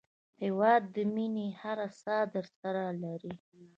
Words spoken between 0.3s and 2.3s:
هېواد د مینې هره ساه